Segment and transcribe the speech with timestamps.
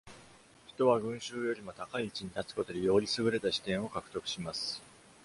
[0.65, 4.81] 人は群衆よりも高い位置に立つことで、より優れた視点を獲得します。